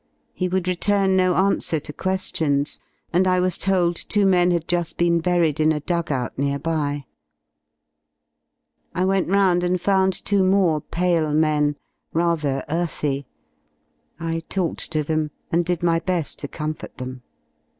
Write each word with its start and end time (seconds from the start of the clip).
He 0.33 0.47
would 0.49 0.67
return 0.67 1.15
no 1.15 1.35
answer 1.35 1.79
to 1.79 1.93
que^ions, 1.93 2.79
and 3.13 3.27
I 3.27 3.39
was 3.39 3.55
told 3.55 3.95
two 3.97 4.25
men 4.25 4.49
had 4.49 4.67
ju^ 4.67 4.97
been 4.97 5.19
buried 5.21 5.59
in 5.59 5.71
a 5.71 5.79
dug 5.79 6.11
out 6.11 6.35
near 6.39 6.57
by. 6.57 7.05
I 8.95 9.05
went 9.05 9.27
round 9.29 9.63
and 9.63 9.79
found 9.79 10.25
two 10.25 10.43
more 10.43 10.81
pale 10.81 11.35
men, 11.35 11.75
rather 12.13 12.65
earthy. 12.67 13.27
I 14.19 14.39
talked 14.49 14.89
to 14.93 15.03
them 15.03 15.29
and 15.51 15.63
did 15.63 15.83
my 15.83 15.99
be^ 15.99 16.35
to 16.37 16.47
comfort 16.47 16.97
them. 16.97 17.21